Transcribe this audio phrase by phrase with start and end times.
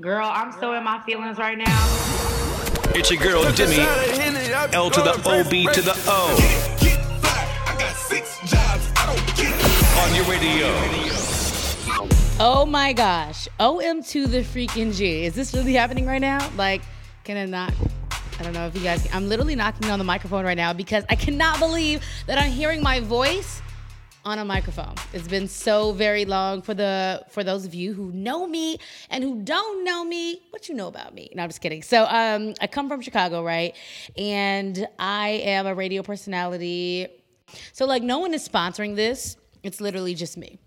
[0.00, 1.64] Girl, I'm so in my feelings right now.
[2.94, 3.80] It's your girl Demi.
[4.72, 6.38] L to the O, B to the O.
[10.00, 10.68] On your radio.
[12.38, 13.48] Oh my gosh.
[13.58, 15.24] OM to the freaking G.
[15.24, 16.48] Is this really happening right now?
[16.56, 16.82] Like,
[17.24, 17.72] can I not?
[18.38, 19.08] I don't know if you guys.
[19.12, 22.84] I'm literally knocking on the microphone right now because I cannot believe that I'm hearing
[22.84, 23.62] my voice
[24.28, 24.94] on a microphone.
[25.14, 28.76] It's been so very long for the for those of you who know me
[29.08, 30.42] and who don't know me.
[30.50, 31.30] What you know about me?
[31.34, 31.82] No, I'm just kidding.
[31.82, 33.74] So, um, I come from Chicago, right?
[34.18, 37.08] And I am a radio personality.
[37.72, 39.36] So, like, no one is sponsoring this.
[39.62, 40.58] It's literally just me.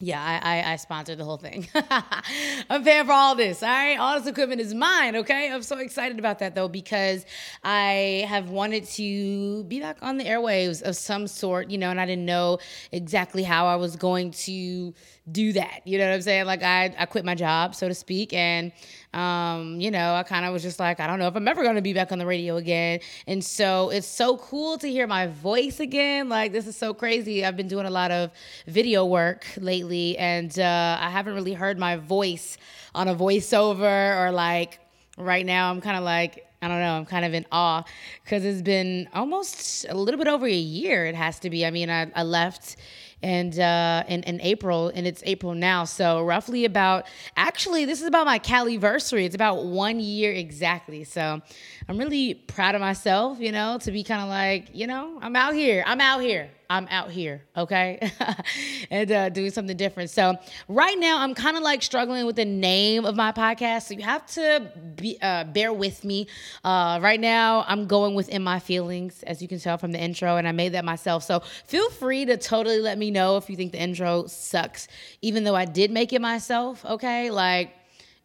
[0.00, 1.66] Yeah, I, I, I sponsored the whole thing.
[2.70, 3.64] I'm paying for all this.
[3.64, 5.16] All right, all this equipment is mine.
[5.16, 7.26] Okay, I'm so excited about that though because
[7.64, 12.00] I have wanted to be back on the airwaves of some sort, you know, and
[12.00, 12.58] I didn't know
[12.92, 14.94] exactly how I was going to
[15.32, 15.80] do that.
[15.84, 16.46] You know what I'm saying?
[16.46, 18.72] Like I, I quit my job, so to speak, and
[19.14, 21.62] um, you know, I kind of was just like, I don't know if I'm ever
[21.62, 23.00] going to be back on the radio again.
[23.26, 26.28] And so it's so cool to hear my voice again.
[26.28, 27.44] Like this is so crazy.
[27.44, 28.30] I've been doing a lot of
[28.66, 32.58] video work lately, and uh, I haven't really heard my voice
[32.94, 34.80] on a voiceover or like
[35.16, 35.70] right now.
[35.70, 36.44] I'm kind of like.
[36.60, 36.96] I don't know.
[36.96, 37.84] I'm kind of in awe
[38.24, 41.06] because it's been almost a little bit over a year.
[41.06, 41.64] It has to be.
[41.64, 42.74] I mean, I, I left
[43.22, 45.84] and uh, in, in April, and it's April now.
[45.84, 49.24] So roughly about actually, this is about my Caliversary.
[49.24, 51.04] It's about one year exactly.
[51.04, 51.40] So
[51.88, 55.36] I'm really proud of myself, you know, to be kind of like, you know, I'm
[55.36, 55.82] out here.
[55.86, 56.50] I'm out here.
[56.70, 58.12] I'm out here, okay,
[58.90, 60.10] and uh, doing something different.
[60.10, 60.36] So
[60.68, 63.84] right now, I'm kind of like struggling with the name of my podcast.
[63.84, 66.26] So you have to be uh, bear with me.
[66.62, 70.36] Uh, right now, I'm going within my feelings, as you can tell from the intro,
[70.36, 71.22] and I made that myself.
[71.22, 74.88] So feel free to totally let me know if you think the intro sucks,
[75.22, 76.84] even though I did make it myself.
[76.84, 77.72] Okay, like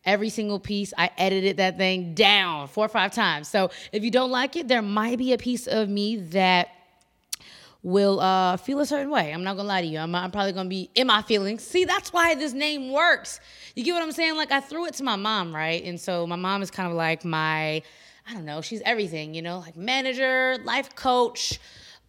[0.05, 0.93] every single piece.
[0.97, 3.47] I edited that thing down four or five times.
[3.47, 6.67] So if you don't like it, there might be a piece of me that
[7.83, 9.33] will uh, feel a certain way.
[9.33, 9.99] I'm not gonna lie to you.
[9.99, 11.63] I'm, I'm, probably gonna be in my feelings.
[11.63, 13.41] See, that's why this name works.
[13.75, 14.37] You get what I'm saying?
[14.37, 15.83] Like I threw it to my mom, right?
[15.83, 17.83] And so my mom is kind of like my,
[18.27, 21.59] I don't know, she's everything, you know, like manager, life coach.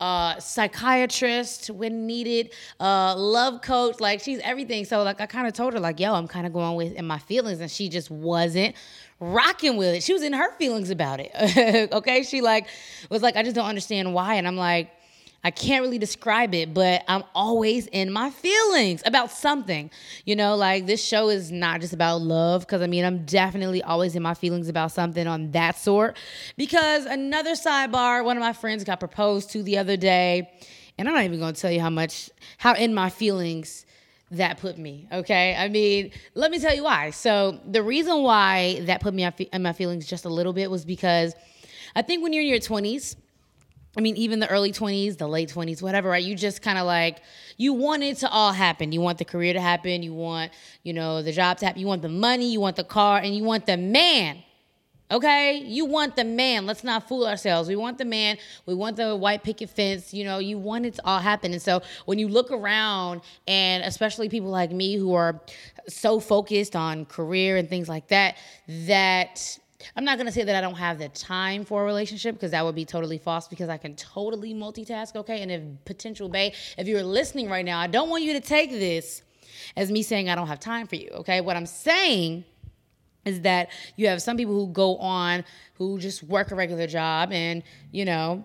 [0.01, 4.85] Uh, psychiatrist when needed, uh, love coach, like she's everything.
[4.85, 7.07] So like I kind of told her like, yo, I'm kind of going with in
[7.07, 8.75] my feelings, and she just wasn't
[9.21, 10.03] rocking with it.
[10.03, 11.91] She was in her feelings about it.
[11.93, 12.67] okay, she like
[13.09, 14.91] was like, I just don't understand why, and I'm like
[15.45, 19.91] I can't really describe it, but I'm always in my feelings about something.
[20.25, 23.83] You know, like this show is not just about love, because I mean, I'm definitely
[23.83, 26.17] always in my feelings about something on that sort.
[26.57, 30.51] Because another sidebar, one of my friends got proposed to the other day,
[30.97, 33.85] and I'm not even gonna tell you how much, how in my feelings
[34.31, 35.07] that put me.
[35.13, 35.55] Okay.
[35.55, 37.11] I mean, let me tell you why.
[37.11, 40.87] So, the reason why that put me in my feelings just a little bit was
[40.87, 41.35] because
[41.95, 43.17] I think when you're in your 20s,
[43.97, 46.25] I mean, even the early 20s, the late 20s, whatever, right?
[46.25, 47.23] You just kind of like,
[47.57, 48.91] you want it to all happen.
[48.91, 50.03] You want the career to happen.
[50.03, 51.81] You want, you know, the job to happen.
[51.81, 52.51] You want the money.
[52.51, 53.19] You want the car.
[53.19, 54.43] And you want the man.
[55.11, 55.59] Okay?
[55.59, 56.67] You want the man.
[56.67, 57.69] Let's not fool ourselves.
[57.69, 58.39] We want the man.
[58.67, 60.13] We want the white picket fence.
[60.13, 61.53] You know, you want it to all happen.
[61.53, 65.41] And so when you look around, and especially people like me who are
[65.87, 68.39] so focused on career and things like that,
[68.87, 69.59] that
[69.97, 72.65] I'm not gonna say that I don't have the time for a relationship because that
[72.65, 75.43] would be totally false because I can totally multitask, okay?
[75.43, 78.71] And if potential bae, if you're listening right now, I don't want you to take
[78.71, 79.23] this
[79.77, 81.41] as me saying I don't have time for you, okay?
[81.41, 82.45] What I'm saying
[83.25, 85.45] is that you have some people who go on
[85.75, 88.45] who just work a regular job and, you know,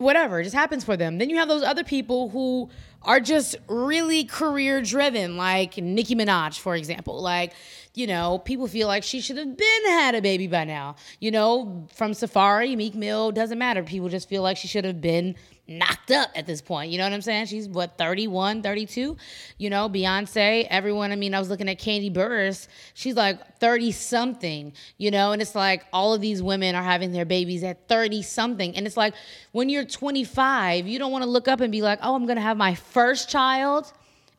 [0.00, 1.18] whatever, it just happens for them.
[1.18, 2.70] Then you have those other people who
[3.02, 7.20] are just really career driven, like Nicki Minaj, for example.
[7.20, 7.52] Like,
[7.94, 10.96] you know, people feel like she should have been had a baby by now.
[11.18, 13.82] You know, from Safaree, Meek Mill, doesn't matter.
[13.82, 15.36] People just feel like she should have been
[15.70, 16.90] knocked up at this point.
[16.90, 17.46] You know what I'm saying?
[17.46, 19.16] She's what 31, 32.
[19.58, 21.12] You know, Beyonce, everyone.
[21.12, 22.66] I mean, I was looking at Kandi Burruss.
[22.94, 27.12] She's like 30 something, you know, and it's like all of these women are having
[27.12, 28.76] their babies at 30 something.
[28.76, 29.14] And it's like
[29.52, 32.40] when you're 25, you don't want to look up and be like, "Oh, I'm to
[32.40, 33.92] have my first child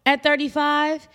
[0.06, 1.08] at 35."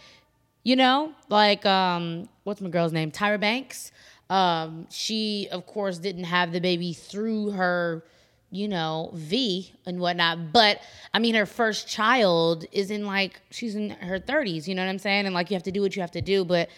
[0.64, 3.11] You know, like um, what's my girl's name?
[3.11, 3.93] Tyra Banks.
[4.29, 8.05] Um, she of course didn't have the baby through her
[8.50, 10.52] you know, V and whatnot.
[10.52, 10.81] But
[11.12, 14.90] I mean, her first child is in like, she's in her 30s, you know what
[14.90, 15.26] I'm saying?
[15.26, 16.44] And like, you have to do what you have to do.
[16.44, 16.69] But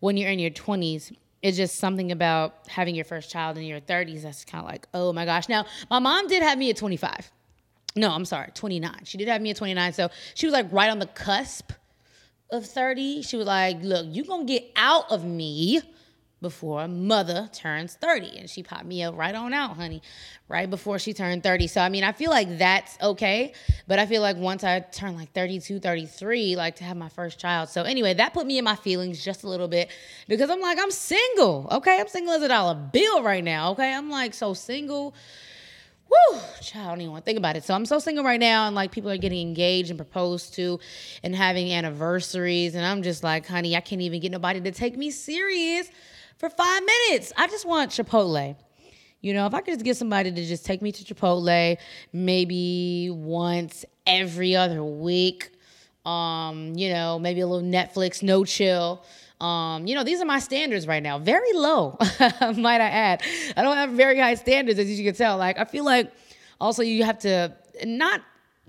[0.00, 3.80] when you're in your 20s, it's just something about having your first child in your
[3.80, 5.48] 30s that's kind of like, oh my gosh.
[5.48, 7.30] Now, my mom did have me at 25.
[7.96, 9.00] No, I'm sorry, 29.
[9.04, 9.92] She did have me at 29.
[9.92, 11.72] So she was like right on the cusp
[12.50, 13.22] of 30.
[13.22, 15.80] She was like, look, you're going to get out of me
[16.40, 20.00] before mother turns 30 and she popped me up right on out honey
[20.48, 23.52] right before she turned 30 so i mean i feel like that's okay
[23.88, 27.38] but i feel like once i turn like 32 33 like to have my first
[27.38, 27.68] child.
[27.68, 29.90] So anyway that put me in my feelings just a little bit
[30.28, 32.00] because i'm like i'm single okay?
[32.00, 33.92] I'm single as a dollar bill right now okay?
[33.92, 35.14] I'm like so single.
[36.10, 37.64] Woo, child, I don't even want to think about it.
[37.64, 40.80] So I'm so single right now, and like people are getting engaged and proposed to,
[41.22, 44.96] and having anniversaries, and I'm just like, honey, I can't even get nobody to take
[44.96, 45.90] me serious
[46.38, 47.32] for five minutes.
[47.36, 48.56] I just want Chipotle.
[49.20, 51.76] You know, if I could just get somebody to just take me to Chipotle
[52.12, 55.50] maybe once every other week,
[56.06, 59.04] um, you know, maybe a little Netflix, no chill.
[59.40, 61.18] Um, you know, these are my standards right now.
[61.18, 61.96] Very low,
[62.56, 63.22] might I add.
[63.56, 65.36] I don't have very high standards, as you can tell.
[65.36, 66.12] Like, I feel like
[66.60, 67.52] also you have to
[67.84, 68.20] not,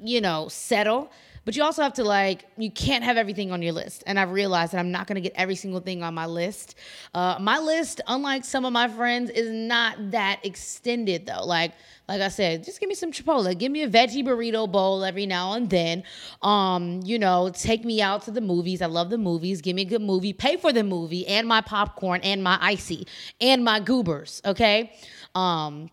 [0.04, 1.12] you know, settle
[1.50, 4.04] but you also have to like, you can't have everything on your list.
[4.06, 6.75] And I've realized that I'm not gonna get every single thing on my list.
[7.16, 11.44] Uh, my list, unlike some of my friends, is not that extended though.
[11.44, 11.72] Like,
[12.07, 13.57] like I said, just give me some Chipotle.
[13.57, 16.04] Give me a veggie burrito bowl every now and then.
[16.44, 18.84] Um, you know, take me out to the movies.
[18.84, 19.62] I love the movies.
[19.62, 20.34] Give me a good movie.
[20.34, 23.07] Pay for the movie and my popcorn and my icy
[23.42, 24.40] and my goobers.
[24.46, 24.92] Okay.
[25.34, 25.90] Um,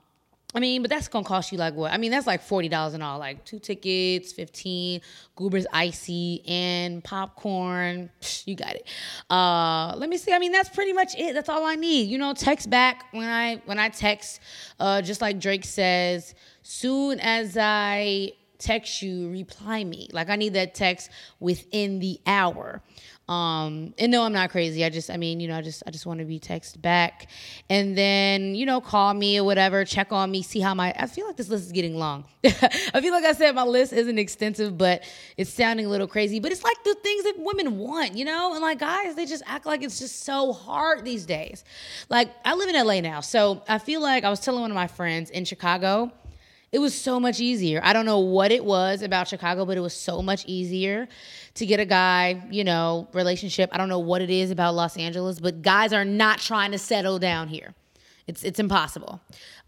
[0.57, 1.93] I mean, but that's gonna cost you like what?
[1.93, 5.03] I mean, that's like forty dollars and all, like two tickets, fifteen,
[5.35, 8.09] Goober's icy and popcorn.
[8.23, 8.89] Psh, you got it.
[9.29, 10.33] Uh, let me see.
[10.33, 11.35] I mean, that's pretty much it.
[11.35, 12.09] That's all I need.
[12.09, 14.41] You know, text back when I when I text.
[14.81, 20.09] Uh, just like Drake says, soon as I text you, reply me.
[20.13, 21.11] Like I need that text
[21.41, 22.83] within the hour.
[23.29, 24.85] Um, and no, I'm not crazy.
[24.85, 27.29] I just, I mean, you know, I just, I just want to be text back,
[27.69, 30.95] and then, you know, call me or whatever, check on me, see how my.
[30.97, 32.25] I feel like this list is getting long.
[32.45, 35.03] I feel like I said my list isn't extensive, but
[35.37, 36.39] it's sounding a little crazy.
[36.39, 39.43] But it's like the things that women want, you know, and like guys, they just
[39.47, 41.65] act like it's just so hard these days.
[42.09, 44.77] Like I live in LA now, so I feel like I was telling one of
[44.77, 46.13] my friends in Chicago
[46.73, 47.81] it was so much easier.
[47.85, 51.09] I don't know what it was about Chicago, but it was so much easier
[51.55, 53.71] to get a guy, you know, relationship.
[53.73, 56.79] I don't know what it is about Los Angeles, but guys are not trying to
[56.79, 57.75] settle down here.
[58.27, 59.21] It's it's impossible.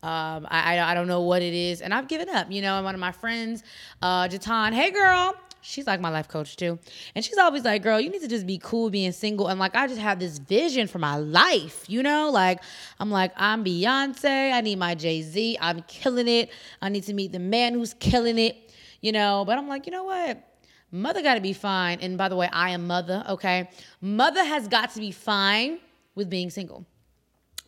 [0.03, 2.51] Um, I, I, don't know what it is, and I've given up.
[2.51, 3.63] You know, and one of my friends,
[4.03, 6.79] uh, Jatan, hey girl, she's like my life coach too.
[7.15, 9.49] And she's always like, girl, you need to just be cool being single.
[9.49, 12.31] And like, I just have this vision for my life, you know?
[12.31, 12.61] Like,
[13.01, 14.53] I'm like, I'm Beyonce.
[14.53, 15.59] I need my Jay Z.
[15.61, 16.51] I'm killing it.
[16.81, 19.45] I need to meet the man who's killing it, you know?
[19.47, 20.45] But I'm like, you know what?
[20.91, 21.99] Mother got to be fine.
[22.01, 23.69] And by the way, I am mother, okay?
[24.01, 25.79] Mother has got to be fine
[26.15, 26.87] with being single.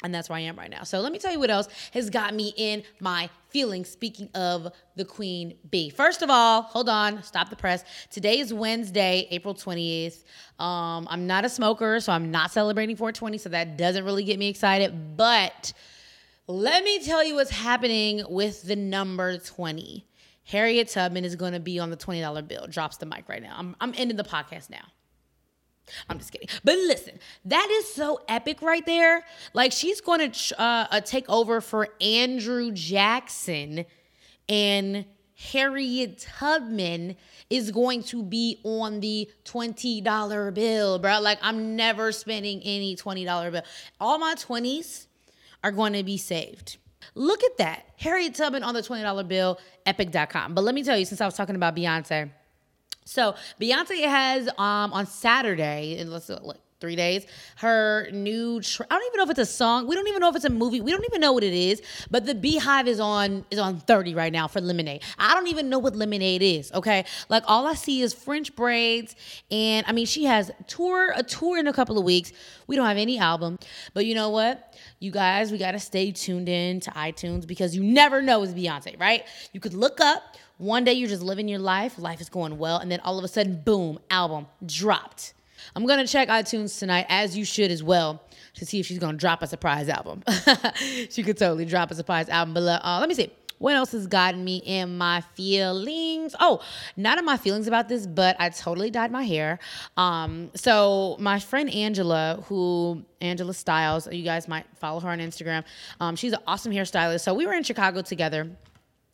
[0.02, 0.82] And that's where I am right now.
[0.82, 3.88] So let me tell you what else has got me in my feelings.
[3.91, 5.91] Speaking of the queen bee.
[5.91, 7.85] First of all, hold on, stop the press.
[8.11, 10.25] Today is Wednesday, April 20th.
[10.58, 14.38] Um, I'm not a smoker, so I'm not celebrating 420, so that doesn't really get
[14.38, 15.17] me excited.
[15.17, 15.73] But
[16.47, 20.06] let me tell you what's happening with the number 20.
[20.44, 22.67] Harriet Tubman is going to be on the $20 bill.
[22.69, 23.55] Drops the mic right now.
[23.56, 24.85] I'm, I'm ending the podcast now.
[26.09, 26.49] I'm just kidding.
[26.65, 29.25] But listen, that is so epic right there.
[29.55, 33.85] Like she's going to uh, uh, take over for Andrew Jackson
[34.49, 35.05] and
[35.37, 37.17] Harriet Tubman
[37.49, 41.21] is going to be on the $20 bill, bro.
[41.21, 43.63] Like I'm never spending any $20 bill.
[44.01, 45.07] All my 20s
[45.65, 46.76] are going to be saved.
[47.14, 47.87] Look at that.
[47.97, 50.55] Harriet Tubman on the $20 bill, epic.com.
[50.55, 52.31] But let me tell you, since I was talking about Beyonce,
[53.04, 57.26] so Beyonce has um on Saturday, and let's look, three days.
[57.57, 59.87] Her new, I don't even know if it's a song.
[59.87, 60.80] We don't even know if it's a movie.
[60.80, 61.83] We don't even know what it is.
[62.11, 65.02] But the Beehive is on is on thirty right now for Lemonade.
[65.19, 66.73] I don't even know what Lemonade is.
[66.73, 69.14] Okay, like all I see is French braids,
[69.50, 72.33] and I mean she has tour a tour in a couple of weeks.
[72.66, 73.59] We don't have any album,
[73.95, 74.75] but you know what?
[74.99, 78.99] You guys, we gotta stay tuned in to iTunes because you never know it's Beyonce,
[78.99, 79.25] right?
[79.52, 80.37] You could look up.
[80.61, 83.25] One day you're just living your life, life is going well, and then all of
[83.25, 85.33] a sudden, boom, album dropped.
[85.75, 88.23] I'm gonna check iTunes tonight, as you should as well,
[88.57, 90.23] to see if she's gonna drop a surprise album.
[90.75, 92.52] she could totally drop a surprise album.
[92.52, 93.33] But uh, let me see.
[93.57, 96.35] What else has gotten me in my feelings?
[96.38, 96.61] Oh,
[96.95, 99.61] not in my feelings about this, but I totally dyed my hair.
[99.97, 105.64] Um, so my friend Angela, who Angela Styles, you guys might follow her on Instagram.
[106.00, 107.21] Um, she's an awesome hairstylist.
[107.21, 108.50] So we were in Chicago together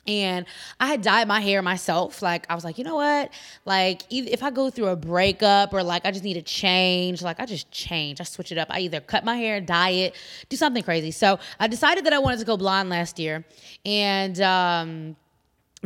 [0.06, 0.46] and
[0.80, 2.22] I had dyed my hair myself.
[2.22, 3.30] Like I was like, you know what?
[3.64, 7.40] Like if I go through a breakup or like I just need a change, like
[7.40, 8.20] I just change.
[8.20, 8.68] I switch it up.
[8.70, 10.16] I either cut my hair, dye it,
[10.48, 11.10] do something crazy.
[11.10, 13.44] So I decided that I wanted to go blonde last year,
[13.84, 15.16] and um,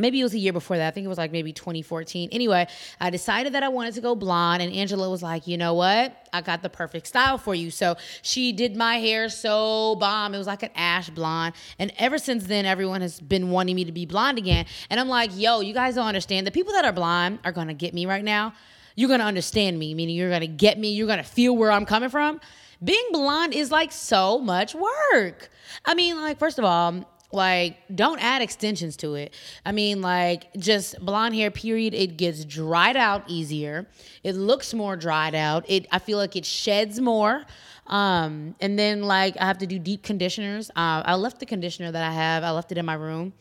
[0.01, 0.87] maybe it was a year before that.
[0.87, 2.29] I think it was like maybe 2014.
[2.31, 2.67] Anyway,
[2.99, 6.15] I decided that I wanted to go blonde, and Angela was like, you know what?
[6.33, 7.71] I got the perfect style for you.
[7.71, 10.33] So she did my hair so bomb.
[10.33, 11.55] It was like an ash blonde.
[11.79, 14.65] And ever since then, everyone has been wanting me to be blonde again.
[14.89, 16.47] And I'm like, yo, you guys don't understand.
[16.47, 18.53] The people that are blonde are gonna get me right now.
[18.95, 22.09] You're gonna understand me, meaning you're gonna get me, you're gonna feel where I'm coming
[22.09, 22.41] from.
[22.83, 25.49] Being blonde is like so much work.
[25.85, 29.33] I mean, like, first of all, like, don't add extensions to it.
[29.65, 31.93] I mean, like, just blonde hair, period.
[31.93, 33.87] It gets dried out easier.
[34.23, 35.69] It looks more dried out.
[35.69, 37.45] It I feel like it sheds more.
[37.87, 40.69] Um, and then like I have to do deep conditioners.
[40.71, 42.43] Uh, I left the conditioner that I have.
[42.43, 43.33] I left it in my room.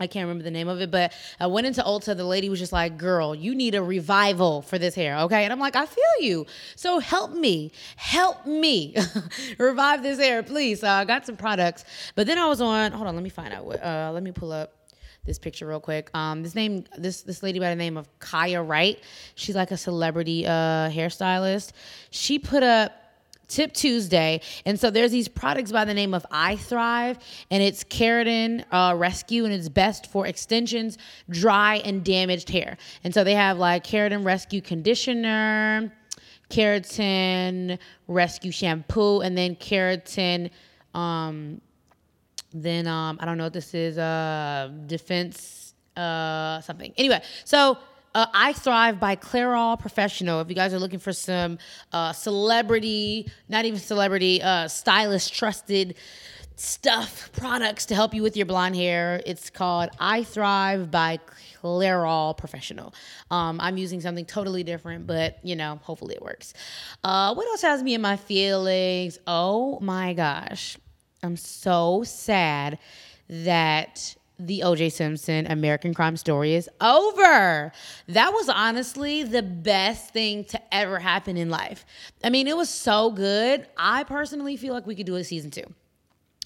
[0.00, 2.16] I can't remember the name of it, but I went into Ulta.
[2.16, 5.52] The lady was just like, "Girl, you need a revival for this hair, okay?" And
[5.52, 6.46] I'm like, "I feel you.
[6.76, 8.94] So help me, help me
[9.58, 12.92] revive this hair, please." So I got some products, but then I was on.
[12.92, 13.64] Hold on, let me find out.
[13.64, 14.74] What, uh, let me pull up
[15.24, 16.10] this picture real quick.
[16.14, 18.98] Um, this name, this this lady by the name of Kiyah Wright.
[19.34, 21.72] She's like a celebrity uh, hairstylist.
[22.10, 22.92] She put up
[23.48, 24.40] Tip Tuesday.
[24.64, 27.18] And so there's these products by the name of I Thrive,
[27.50, 32.76] and it's keratin uh, rescue, and it's best for extensions, dry, and damaged hair.
[33.04, 35.92] And so they have like keratin rescue conditioner,
[36.50, 40.50] keratin rescue shampoo, and then keratin.
[40.94, 41.60] Um,
[42.52, 43.98] then um, I don't know what this is.
[43.98, 46.92] Uh, defense uh, something.
[46.96, 47.78] Anyway, so
[48.18, 50.40] uh, I Thrive by Clairol Professional.
[50.40, 51.56] If you guys are looking for some
[51.92, 55.94] uh, celebrity, not even celebrity, uh, stylist trusted
[56.56, 61.20] stuff, products to help you with your blonde hair, it's called I Thrive by
[61.62, 62.92] Clairol Professional.
[63.30, 66.54] Um, I'm using something totally different, but you know, hopefully it works.
[67.04, 69.20] Uh, what else has me in my feelings?
[69.28, 70.76] Oh my gosh.
[71.22, 72.80] I'm so sad
[73.28, 77.72] that the OJ Simpson American Crime Story is over.
[78.08, 81.84] That was honestly the best thing to ever happen in life.
[82.22, 83.66] I mean, it was so good.
[83.76, 85.64] I personally feel like we could do a season two.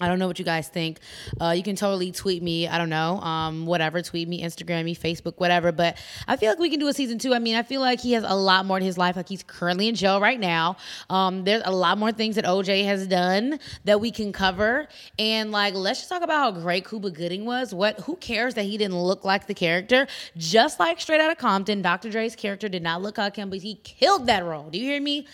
[0.01, 0.99] I don't know what you guys think.
[1.39, 2.67] Uh, you can totally tweet me.
[2.67, 4.01] I don't know, um, whatever.
[4.01, 5.71] Tweet me, Instagram me, Facebook, whatever.
[5.71, 5.97] But
[6.27, 7.31] I feel like we can do a season two.
[7.35, 9.15] I mean, I feel like he has a lot more to his life.
[9.15, 10.77] Like he's currently in jail right now.
[11.11, 14.87] Um, there's a lot more things that OJ has done that we can cover.
[15.19, 17.71] And like, let's just talk about how great Cuba Gooding was.
[17.71, 17.99] What?
[18.01, 20.07] Who cares that he didn't look like the character?
[20.35, 22.09] Just like Straight Outta Compton, Dr.
[22.09, 24.71] Dre's character did not look like him, but he killed that role.
[24.71, 25.27] Do you hear me?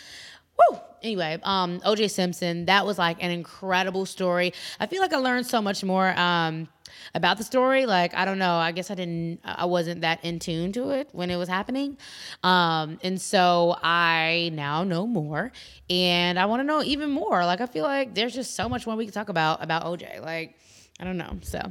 [0.60, 0.80] Woo!
[1.02, 4.54] Anyway, um, OJ Simpson, that was like an incredible story.
[4.80, 6.68] I feel like I learned so much more um,
[7.16, 7.86] about the story.
[7.86, 11.10] Like, I don't know, I guess I didn't, I wasn't that in tune to it
[11.14, 11.98] when it was happening.
[12.44, 15.54] Um, and so I now know more
[15.90, 17.46] and I want to know even more.
[17.46, 20.22] Like, I feel like there's just so much more we can talk about, about OJ.
[20.22, 20.58] Like,
[21.00, 21.38] I don't know.
[21.44, 21.62] So,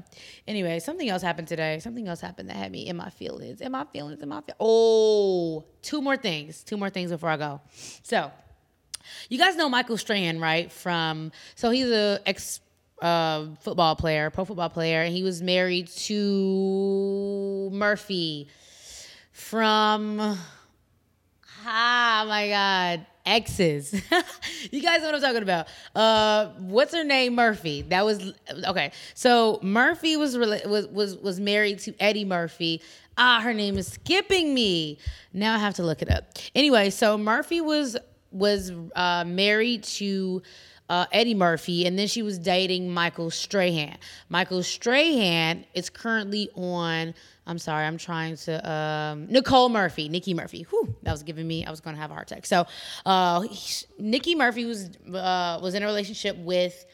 [0.46, 1.80] anyway, something else happened today.
[1.80, 3.60] Something else happened that had me in my feelings.
[3.60, 4.22] In my feelings.
[4.22, 4.56] In my feelings.
[4.58, 6.64] Oh, two more things.
[6.64, 7.60] Two more things before I go.
[8.02, 8.30] So,
[9.28, 10.70] you guys know Michael Strahan, right?
[10.70, 12.60] From so he's a ex
[13.02, 18.48] uh, football player, pro football player, and he was married to Murphy
[19.32, 20.20] from
[21.64, 23.92] ah my god exes.
[24.70, 25.68] you guys know what I'm talking about.
[25.94, 27.34] Uh, what's her name?
[27.34, 27.82] Murphy.
[27.82, 28.32] That was
[28.66, 28.92] okay.
[29.14, 32.82] So Murphy was was was was married to Eddie Murphy.
[33.16, 34.98] Ah, her name is skipping me.
[35.32, 36.24] Now I have to look it up.
[36.54, 37.96] Anyway, so Murphy was
[38.30, 40.42] was uh, married to
[40.88, 43.98] uh, Eddie Murphy, and then she was dating Michael Strahan.
[44.28, 47.14] Michael Strahan is currently on.
[47.46, 48.70] I'm sorry, I'm trying to.
[48.70, 50.66] Um, Nicole Murphy, Nikki Murphy.
[50.70, 51.64] Whew, that was giving me.
[51.64, 52.46] I was going to have a heart attack.
[52.46, 52.66] So,
[53.04, 56.86] uh, he, Nikki Murphy was uh, was in a relationship with.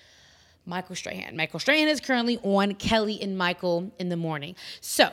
[0.67, 1.37] Michael Strahan.
[1.37, 4.57] Michael Strahan is currently on Kelly and Michael in the morning.
[4.81, 5.11] So,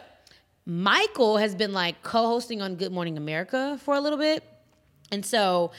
[0.65, 4.45] Michael has been like co hosting on Good Morning America for a little bit.
[5.11, 5.71] And so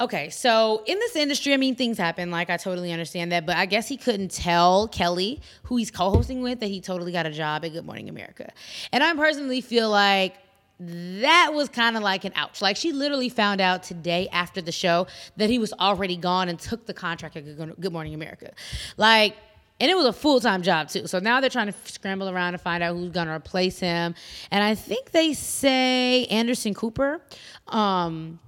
[0.00, 2.30] Okay, so in this industry, I mean, things happen.
[2.30, 3.44] Like, I totally understand that.
[3.44, 7.10] But I guess he couldn't tell Kelly, who he's co hosting with, that he totally
[7.10, 8.48] got a job at Good Morning America.
[8.92, 10.36] And I personally feel like
[10.78, 12.62] that was kind of like an ouch.
[12.62, 16.60] Like, she literally found out today after the show that he was already gone and
[16.60, 17.44] took the contract at
[17.80, 18.52] Good Morning America.
[18.96, 19.36] Like,
[19.80, 21.08] and it was a full time job too.
[21.08, 24.14] So now they're trying to scramble around to find out who's going to replace him.
[24.50, 27.20] And I think they say Anderson Cooper.
[27.66, 28.38] Um,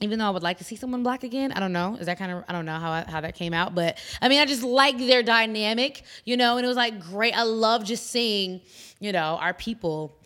[0.00, 1.96] even though I would like to see someone black again, I don't know.
[1.96, 4.40] Is that kind of I don't know how how that came out, but I mean,
[4.40, 6.56] I just like their dynamic, you know.
[6.56, 7.36] And it was like great.
[7.36, 8.60] I love just seeing,
[9.00, 10.16] you know, our people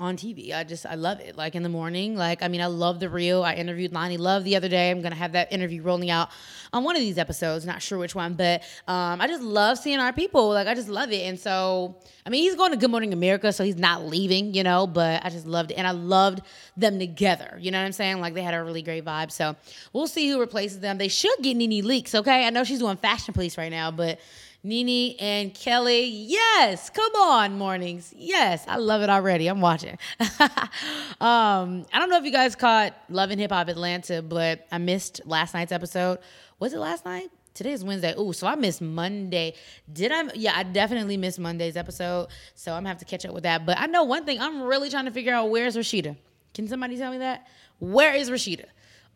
[0.00, 0.52] on TV.
[0.52, 1.36] I just I love it.
[1.36, 3.42] Like in the morning, like I mean, I love the real.
[3.42, 4.90] I interviewed Loni Love the other day.
[4.90, 6.30] I'm gonna have that interview rolling out
[6.72, 7.64] on one of these episodes.
[7.64, 10.48] Not sure which one, but um, I just love seeing our people.
[10.50, 11.22] Like I just love it.
[11.22, 11.96] And so
[12.26, 14.86] I mean, he's going to Good Morning America, so he's not leaving, you know.
[14.86, 16.42] But I just loved it, and I loved
[16.76, 17.58] them together.
[17.60, 18.20] You know what I'm saying?
[18.20, 19.30] Like they had a really great vibe.
[19.30, 19.56] So
[19.92, 20.98] we'll see who replaces them.
[20.98, 22.14] They should get NeNe Leakes.
[22.14, 24.20] Okay, I know she's doing Fashion Police right now, but
[24.64, 26.04] NeNe and Kelly.
[26.04, 28.14] Yes, come on, mornings.
[28.16, 29.48] Yes, I love it already.
[29.48, 29.98] I'm watching.
[30.20, 34.78] um, I don't know if you guys caught Love and Hip Hop Atlanta, but I
[34.78, 36.18] missed last night's episode.
[36.60, 37.30] Was it last night?
[37.54, 38.14] Today is Wednesday.
[38.16, 39.54] Ooh, so I missed Monday.
[39.92, 40.30] Did I?
[40.34, 42.28] Yeah, I definitely missed Monday's episode.
[42.54, 43.66] So I'm gonna have to catch up with that.
[43.66, 44.40] But I know one thing.
[44.40, 46.16] I'm really trying to figure out where's Rasheeda.
[46.54, 47.46] Can somebody tell me that?
[47.80, 48.66] Where is Rasheeda?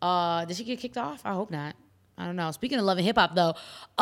[0.01, 1.21] Uh, did she get kicked off?
[1.25, 1.75] I hope not.
[2.17, 2.51] I don't know.
[2.51, 3.53] Speaking of love and hip hop, though,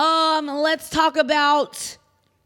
[0.02, 1.98] um, let's talk about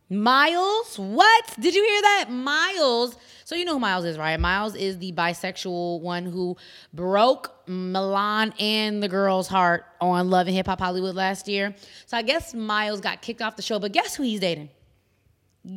[0.09, 0.97] Miles.
[0.97, 2.25] What did you hear that?
[2.31, 3.15] Miles.
[3.45, 4.39] So you know who Miles is, right?
[4.39, 6.57] Miles is the bisexual one who
[6.91, 11.75] broke Milan and the girl's heart on Love and Hip Hop Hollywood last year.
[12.07, 14.69] So I guess Miles got kicked off the show, but guess who he's dating?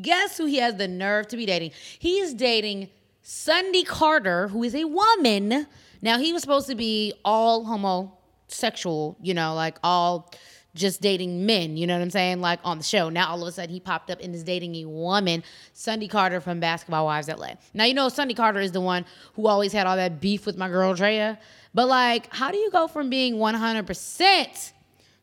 [0.01, 1.73] Guess who he has the nerve to be dating?
[1.99, 2.89] He's dating
[3.21, 5.67] Sundy Carter, who is a woman.
[6.01, 8.17] Now he was supposed to be all homo
[8.53, 10.33] sexual, you know, like all
[10.75, 12.41] just dating men, you know what I'm saying?
[12.41, 13.09] Like on the show.
[13.09, 15.45] Now all of a sudden he popped up and is dating a woman,
[15.75, 17.55] Sundy Carter from Basketball Wives LA.
[17.75, 19.05] Now you know Sundy Carter is the one
[19.35, 21.39] who always had all that beef with my girl Draya.
[21.75, 24.73] But like, how do you go from being 100%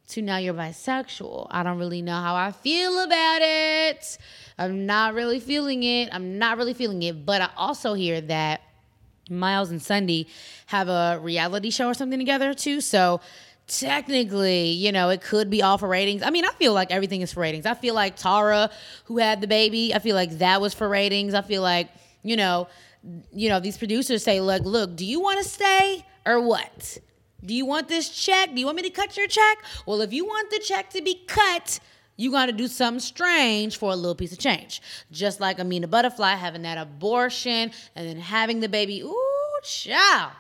[0.10, 1.48] to now you're bisexual?
[1.50, 4.18] I don't really know how I feel about it.
[4.58, 6.10] I'm not really feeling it.
[6.12, 7.26] I'm not really feeling it.
[7.26, 8.62] But I also hear that
[9.30, 10.28] Miles and Sundy
[10.68, 12.82] have a reality show or something together too.
[12.82, 13.22] So
[13.68, 16.24] technically, you know, it could be all for ratings.
[16.24, 17.66] I mean, I feel like everything is for ratings.
[17.66, 18.72] I feel like Tara,
[19.06, 21.34] who had the baby, I feel like that was for ratings.
[21.34, 21.90] I feel like,
[22.24, 22.68] you know,
[23.32, 26.98] you know, these producers say, look, look, do you want to stay or what?
[27.46, 28.54] Do you want this check?
[28.54, 29.60] Do you want me to cut your check?
[29.86, 31.80] Well, if you want the check to be cut,
[32.20, 34.82] you got to do something strange for a little piece of change.
[35.10, 39.02] Just like Amina Buddafly having that abortion and then having the baby.
[39.02, 40.34] Ooh, child.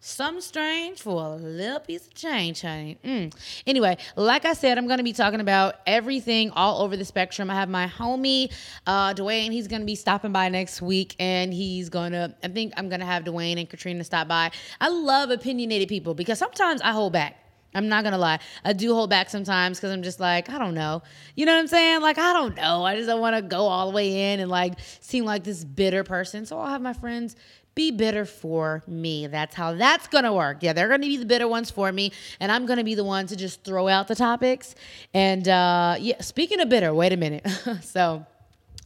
[0.00, 2.96] Something strange for a little piece of change, honey.
[3.04, 3.34] Mm.
[3.66, 7.50] Anyway, like I said, I'm going to be talking about everything all over the spectrum.
[7.50, 8.50] I have my homie,
[8.86, 9.52] uh, Dwayne.
[9.52, 12.88] He's going to be stopping by next week, and he's going to, I think I'm
[12.88, 14.50] going to have Dwayne and Katrina stop by.
[14.80, 17.45] I love opinionated people because sometimes I hold back.
[17.76, 18.38] I'm not gonna lie.
[18.64, 21.02] I do hold back sometimes because I'm just like, I don't know.
[21.34, 22.00] You know what I'm saying?
[22.00, 22.84] Like, I don't know.
[22.84, 25.62] I just don't want to go all the way in and like seem like this
[25.62, 26.46] bitter person.
[26.46, 27.36] So I'll have my friends
[27.74, 29.26] be bitter for me.
[29.26, 30.62] That's how that's gonna work.
[30.62, 32.10] Yeah, they're gonna be the bitter ones for me,
[32.40, 34.74] and I'm gonna be the one to just throw out the topics.
[35.12, 37.46] And uh, yeah, speaking of bitter, wait a minute.
[37.82, 38.26] so.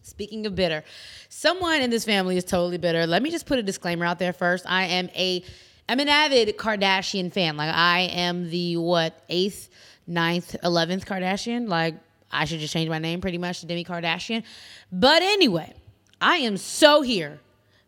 [0.03, 0.83] Speaking of bitter,
[1.29, 3.07] someone in this family is totally bitter.
[3.07, 4.64] Let me just put a disclaimer out there first.
[4.68, 5.44] I am a
[5.90, 7.57] I'm an avid Kardashian fan.
[7.57, 9.68] Like I am the what eighth,
[10.07, 11.68] ninth, eleventh Kardashian.
[11.68, 11.96] Like
[12.31, 14.44] I should just change my name pretty much to Demi Kardashian.
[14.92, 15.74] But anyway,
[16.20, 17.40] I am so here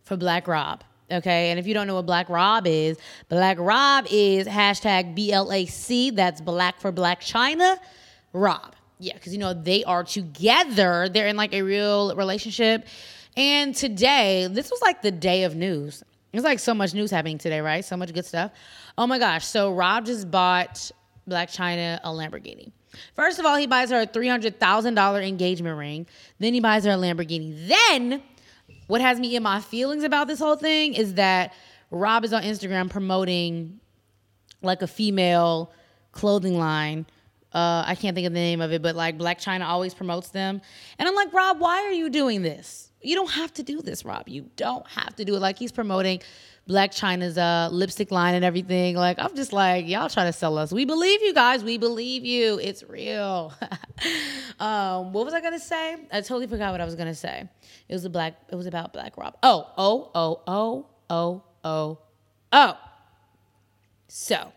[0.02, 0.82] for Black Rob.
[1.12, 6.16] Okay, and if you don't know what Black Rob is, Black Rob is hashtag BLAC.
[6.16, 7.78] That's Black for Blac Chyna.
[8.32, 8.74] Rob.
[8.98, 11.08] Yeah, because you know they are together.
[11.08, 12.84] They're in like a real relationship.
[13.36, 16.02] And today, this was like the day of news.
[16.32, 17.84] There's like so much news happening today, right?
[17.84, 18.52] So much good stuff.
[18.96, 19.46] Oh my gosh.
[19.46, 20.90] So Rob just bought
[21.28, 22.72] Blac Chyna a Lamborghini.
[23.14, 26.06] First of all, he buys her a $300,000 engagement ring.
[26.38, 27.68] Then he buys her a Lamborghini.
[27.68, 28.22] Then,
[28.86, 31.54] what has me in my feelings about this whole thing is that
[31.90, 33.80] Rob is on Instagram promoting
[34.62, 35.72] like a female
[36.12, 37.06] clothing line.
[37.52, 40.28] Uh, I can't think of the name of it, but like Blac Chyna always promotes
[40.28, 40.60] them.
[40.98, 42.91] And I'm like, Rob, why are you doing this?
[43.02, 44.28] You don't have to do this, Rob.
[44.28, 45.40] You don't have to do it.
[45.40, 46.20] Like he's promoting
[46.68, 48.94] Blac Chyna's uh, lipstick line and everything.
[48.94, 50.72] Like I'm just like y'all trying to sell us.
[50.72, 51.64] We believe you guys.
[51.64, 52.58] We believe you.
[52.60, 53.52] It's real.
[54.60, 55.96] um, what was I gonna say?
[56.12, 57.48] I totally forgot what I was gonna say.
[57.88, 58.34] It was a black.
[58.50, 59.36] It was about Black Rob.
[59.42, 61.98] Oh oh oh oh oh oh
[62.52, 62.78] oh.
[64.08, 64.52] So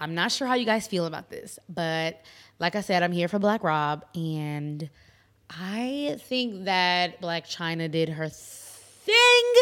[0.00, 2.22] I'm not sure how you guys feel about this, but
[2.58, 4.88] like I said, I'm here for Black Rob and
[5.60, 9.52] I think that Blac Chyna did her thing,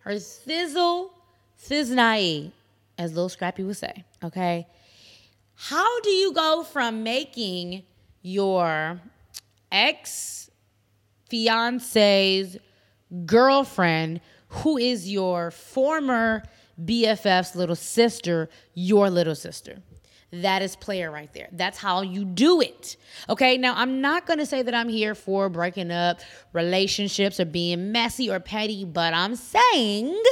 [0.00, 1.12] her sizzle,
[1.62, 2.50] siznai,
[2.98, 4.04] as Lil Scrappy would say.
[4.24, 4.66] Okay.
[5.54, 7.82] How do you go from making
[8.22, 9.00] your
[9.70, 10.50] ex
[11.28, 12.56] fiance's
[13.24, 16.42] girlfriend, who is your former
[16.82, 19.78] BFF's little sister, your little sister?
[20.32, 21.48] That is player right there.
[21.52, 22.96] That's how you do it.
[23.28, 23.58] Okay.
[23.58, 26.20] Now, I'm not going to say that I'm here for breaking up
[26.52, 30.22] relationships or being messy or petty, but I'm saying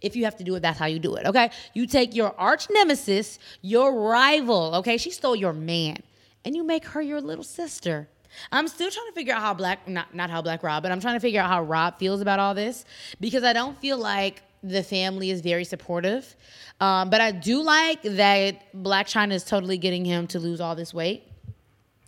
[0.00, 1.26] if you have to do it, that's how you do it.
[1.26, 1.50] Okay.
[1.72, 4.98] You take your arch nemesis, your rival, okay?
[4.98, 5.96] She stole your man,
[6.44, 8.08] and you make her your little sister.
[8.52, 11.00] I'm still trying to figure out how Black, not, not how Black Rob, but I'm
[11.00, 12.84] trying to figure out how Rob feels about all this
[13.20, 16.34] because I don't feel like the family is very supportive.
[16.80, 20.74] Um, but I do like that Blac Chyna is totally getting him to lose all
[20.74, 21.28] this weight.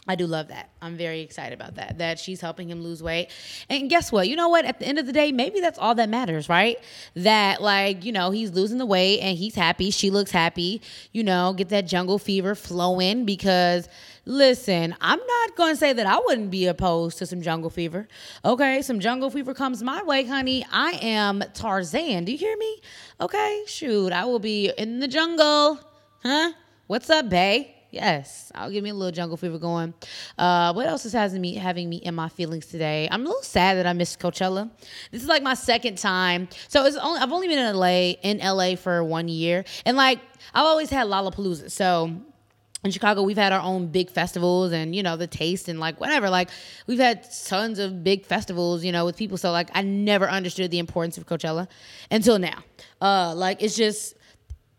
[0.08, 0.70] I do love that.
[0.80, 1.98] I'm very excited about that.
[1.98, 3.30] That she's helping him lose weight.
[3.68, 4.28] And guess what?
[4.28, 4.64] You know what?
[4.64, 6.78] At the end of the day, maybe that's all that matters, right?
[7.14, 9.90] That like, you know, he's losing the weight and he's happy.
[9.90, 10.80] She looks happy.
[11.12, 13.88] You know, get that jungle fever flowing because
[14.26, 18.06] listen, I'm not going to say that I wouldn't be opposed to some jungle fever.
[18.44, 20.64] Okay, some jungle fever comes my way, honey.
[20.70, 22.24] I am Tarzan.
[22.24, 22.80] Do you hear me?
[23.20, 25.80] Okay, shoot, I will be in the jungle.
[26.22, 26.52] Huh?
[26.86, 27.75] What's up, bae?
[27.90, 29.94] Yes, I'll give me a little jungle fever going.
[30.36, 33.08] Uh, what else is having me having me in my feelings today?
[33.10, 34.70] I'm a little sad that I missed Coachella.
[35.10, 36.48] This is like my second time.
[36.68, 40.20] So it's only I've only been in LA in LA for one year, and like
[40.52, 41.70] I've always had Lollapalooza.
[41.70, 42.12] So
[42.84, 46.00] in Chicago, we've had our own big festivals and, you know, the taste and like
[46.00, 46.30] whatever.
[46.30, 46.50] Like,
[46.86, 49.36] we've had tons of big festivals, you know, with people.
[49.36, 51.68] So, like, I never understood the importance of Coachella
[52.10, 52.62] until now.
[53.00, 54.14] Uh, like, it's just,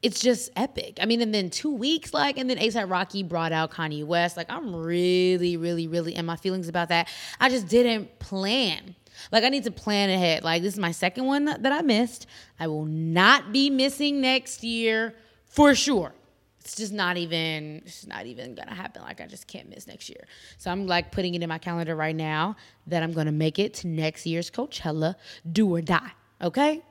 [0.07, 0.99] it's just epic.
[1.01, 4.37] I mean, and then two weeks, like, and then ASAP Rocky brought out Kanye West.
[4.37, 7.09] Like, I'm really, really, really in my feelings about that.
[7.41, 8.95] I just didn't plan.
[9.33, 10.45] Like, I need to plan ahead.
[10.45, 12.25] Like, this is my second one that, that I missed.
[12.57, 15.13] I will not be missing next year
[15.45, 16.13] for sure.
[16.61, 19.01] It's just not even, it's not even gonna happen.
[19.01, 20.25] Like, I just can't miss next year.
[20.57, 22.55] So I'm like putting it in my calendar right now
[22.87, 25.15] that I'm gonna make it to next year's Coachella,
[25.51, 26.11] do or die.
[26.41, 26.81] Okay?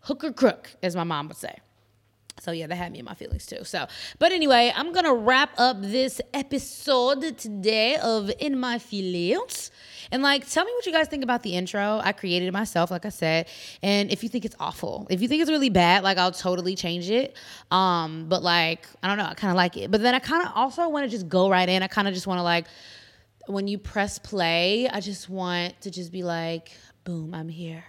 [0.00, 1.56] Hook or crook, as my mom would say.
[2.40, 3.64] So yeah, that had me in my feelings too.
[3.64, 3.86] So,
[4.18, 9.70] but anyway, I'm gonna wrap up this episode today of In My Feelings.
[10.10, 12.00] And like, tell me what you guys think about the intro.
[12.02, 13.48] I created it myself, like I said.
[13.82, 16.74] And if you think it's awful, if you think it's really bad, like I'll totally
[16.74, 17.36] change it.
[17.70, 19.90] Um, but like, I don't know, I kind of like it.
[19.90, 21.82] But then I kind of also want to just go right in.
[21.82, 22.66] I kind of just want to like,
[23.46, 26.72] when you press play, I just want to just be like,
[27.04, 27.84] boom, I'm here.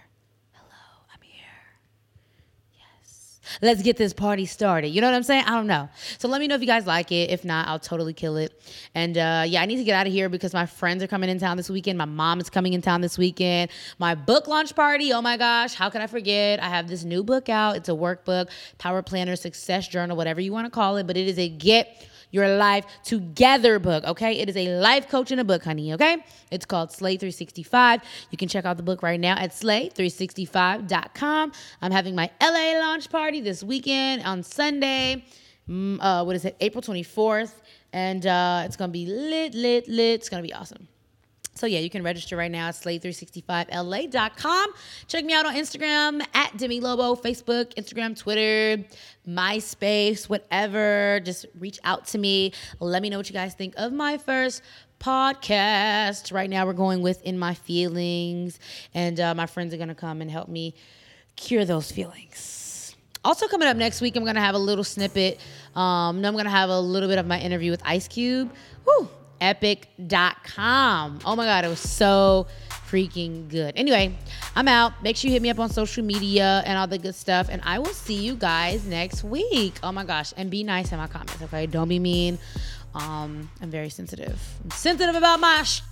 [3.62, 4.88] Let's get this party started.
[4.88, 5.44] You know what I'm saying?
[5.46, 5.88] I don't know.
[6.18, 7.30] So let me know if you guys like it.
[7.30, 8.60] If not, I'll totally kill it.
[8.94, 11.30] And uh, yeah, I need to get out of here because my friends are coming
[11.30, 11.98] in town this weekend.
[11.98, 13.70] My mom is coming in town this weekend.
[13.98, 15.12] My book launch party.
[15.12, 16.62] Oh my gosh, how could I forget?
[16.62, 17.76] I have this new book out.
[17.76, 21.28] It's a workbook, Power Planner, Success Journal, whatever you want to call it, but it
[21.28, 24.40] is a get your life together book, okay?
[24.40, 26.24] It is a life coach in a book, honey, okay?
[26.50, 28.02] It's called Slay 365.
[28.32, 31.52] You can check out the book right now at slay365.com.
[31.80, 35.24] I'm having my LA launch party this weekend on Sunday.
[35.68, 36.56] Mm, uh, what is it?
[36.60, 37.52] April 24th.
[37.92, 40.20] And uh, it's going to be lit, lit, lit.
[40.20, 40.88] It's going to be awesome.
[41.54, 44.70] So yeah, you can register right now at slay365la.com.
[45.06, 48.84] Check me out on Instagram at Demi Lobo, Facebook, Instagram, Twitter,
[49.28, 51.20] MySpace, whatever.
[51.24, 52.52] Just reach out to me.
[52.80, 54.62] Let me know what you guys think of my first
[54.98, 56.32] podcast.
[56.32, 58.58] Right now, we're going with In My Feelings,
[58.92, 60.74] and uh, my friends are gonna come and help me
[61.36, 62.96] cure those feelings.
[63.24, 65.38] Also, coming up next week, I'm gonna have a little snippet.
[65.74, 68.52] Um, I'm gonna have a little bit of my interview with Ice Cube.
[68.84, 69.08] Woo!
[69.44, 71.18] epic.com.
[71.24, 72.46] Oh my God, it was so
[72.88, 73.74] freaking good.
[73.76, 74.16] Anyway,
[74.56, 75.02] I'm out.
[75.02, 77.48] Make sure you hit me up on social media and all the good stuff.
[77.50, 79.74] And I will see you guys next week.
[79.82, 80.32] Oh my gosh.
[80.36, 81.66] And be nice in my comments, okay?
[81.66, 82.38] Don't be mean.
[82.94, 84.40] Um, I'm very sensitive.
[84.62, 85.82] I'm sensitive about my sh-